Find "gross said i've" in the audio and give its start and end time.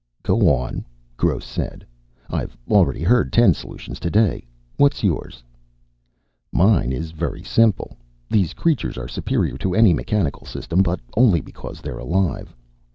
1.15-2.57